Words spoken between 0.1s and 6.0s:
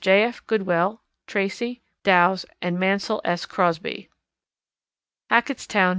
F. GOODWELL, TRACY, DOWS, and MAUNSELL S. CROSBY. _Hackettstown, N.